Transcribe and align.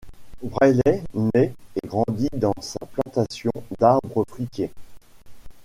Bailey 0.41 1.03
naît 1.13 1.53
et 1.75 1.87
grandit 1.87 2.29
dans 2.33 2.55
une 2.59 2.87
plantation 2.87 3.51
d'arbres 3.79 4.25
fruitiers. 4.27 4.71